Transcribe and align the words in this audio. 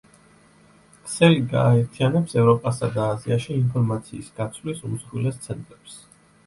ქსელი 1.09 1.43
გააერთიანებს 1.51 2.33
ევროპასა 2.45 2.91
და 2.99 3.07
აზიაში 3.17 3.59
ინფორმაციის 3.61 4.35
გაცვლის 4.41 4.85
უმსხვილეს 4.91 5.41
ცენტრებს. 5.47 6.03